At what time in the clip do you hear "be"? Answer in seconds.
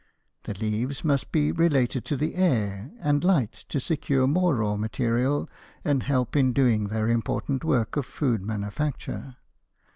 1.31-1.51